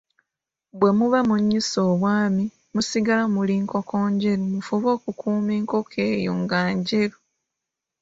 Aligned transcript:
Bwe 0.77 0.89
muba 0.97 1.19
munnyuse 1.27 1.77
Obwami, 1.91 2.45
musigala 2.73 3.23
muli 3.35 3.55
nkoko 3.63 3.95
njeru, 4.11 4.43
mufube 4.53 4.89
okukuuma 4.97 5.51
enkoko 5.59 5.95
eyo 6.13 6.31
nga 6.41 6.59
njeru. 6.77 7.17